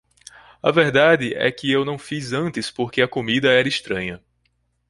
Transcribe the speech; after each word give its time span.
A 0.63 0.71
verdade 0.71 1.31
é 1.35 1.51
que 1.51 1.71
eu 1.71 1.85
não 1.85 1.95
fiz 1.99 2.33
antes 2.33 2.71
porque 2.71 3.03
a 3.03 3.07
comida 3.07 3.51
era 3.51 3.67
estranha. 3.69 4.19